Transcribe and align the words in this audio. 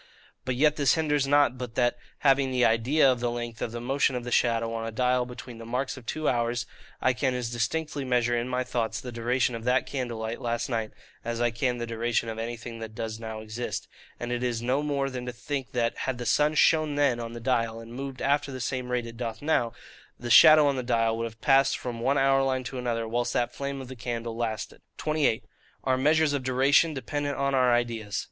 But 0.45 0.55
yet 0.55 0.77
this 0.77 0.95
hinders 0.95 1.27
not 1.27 1.59
but 1.59 1.75
that, 1.75 1.95
having 2.21 2.49
the 2.49 2.65
IDEA 2.65 3.11
of 3.11 3.19
the 3.19 3.29
length 3.29 3.61
of 3.61 3.71
the 3.71 3.79
motion 3.79 4.15
of 4.15 4.23
the 4.23 4.31
shadow 4.31 4.73
on 4.73 4.83
a 4.87 4.91
dial 4.91 5.27
between 5.27 5.59
the 5.59 5.63
marks 5.65 5.95
of 5.95 6.07
two 6.07 6.27
hours, 6.27 6.65
I 6.99 7.13
can 7.13 7.35
as 7.35 7.51
distinctly 7.51 8.03
measure 8.03 8.35
in 8.35 8.49
my 8.49 8.63
thoughts 8.63 8.99
the 8.99 9.11
duration 9.11 9.53
of 9.53 9.63
that 9.65 9.85
candle 9.85 10.17
light 10.17 10.41
last 10.41 10.69
night, 10.69 10.89
as 11.23 11.39
I 11.39 11.51
can 11.51 11.77
the 11.77 11.85
duration 11.85 12.29
of 12.29 12.39
anything 12.39 12.79
that 12.79 12.95
does 12.95 13.19
now 13.19 13.41
exist: 13.41 13.87
and 14.19 14.31
it 14.31 14.41
is 14.41 14.59
no 14.59 14.81
more 14.81 15.07
than 15.11 15.27
to 15.27 15.31
think, 15.31 15.71
that, 15.73 15.95
had 15.99 16.17
the 16.17 16.25
sun 16.25 16.55
shone 16.55 16.95
then 16.95 17.19
on 17.19 17.33
the 17.33 17.39
dial, 17.39 17.79
and 17.79 17.93
moved 17.93 18.23
after 18.23 18.51
the 18.51 18.59
same 18.59 18.89
rate 18.89 19.05
it 19.05 19.17
doth 19.17 19.39
now, 19.39 19.71
the 20.19 20.31
shadow 20.31 20.65
on 20.65 20.77
the 20.77 20.81
dial 20.81 21.15
would 21.15 21.25
have 21.25 21.41
passed 21.41 21.77
from 21.77 21.99
one 21.99 22.17
hour 22.17 22.41
line 22.41 22.63
to 22.63 22.79
another 22.79 23.07
whilst 23.07 23.33
that 23.33 23.53
flame 23.53 23.79
of 23.79 23.87
the 23.87 23.95
candle 23.95 24.35
lasted. 24.35 24.81
28. 24.97 25.43
Our 25.83 25.95
measures 25.95 26.33
of 26.33 26.41
Duration 26.41 26.95
dependent 26.95 27.37
on 27.37 27.53
our 27.53 27.71
ideas. 27.71 28.19